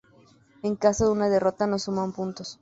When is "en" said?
0.63-0.75